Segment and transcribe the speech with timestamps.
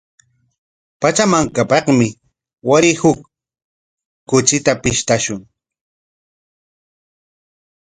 [1.01, 2.07] Pachamankapaqmi
[2.69, 3.19] waray huk
[4.29, 5.41] kuchita pishqashun.